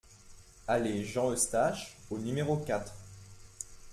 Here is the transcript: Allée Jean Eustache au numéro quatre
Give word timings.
Allée 0.67 1.05
Jean 1.05 1.29
Eustache 1.31 1.95
au 2.09 2.17
numéro 2.17 2.57
quatre 2.57 2.95